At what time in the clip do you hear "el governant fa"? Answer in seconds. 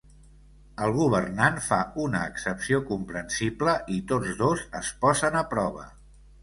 0.85-1.79